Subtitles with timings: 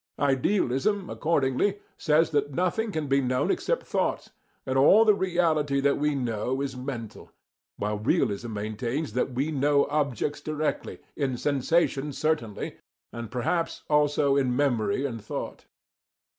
[0.17, 4.31] Idealism, accordingly, says that nothing can be known except thoughts,
[4.65, 7.31] and all the reality that we know is mental;
[7.77, 12.77] while realism maintains that we know objects directly, in sensation certainly,
[13.13, 15.65] and perhaps also in memory and thought.